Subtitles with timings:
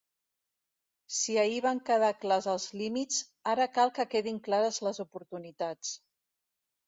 [1.17, 3.19] Si ahir van quedar clars els límits,
[3.53, 5.93] ara cal que quedin clares les oportunitats.